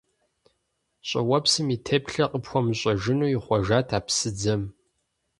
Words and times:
ЩӀыуэпсым 1.07 1.67
и 1.75 1.77
теплъэр 1.85 2.29
къыпхуэмыцӀыхужыну 2.31 3.31
ихъуэжат 3.35 3.89
а 3.97 3.99
псыдзэм. 4.05 4.61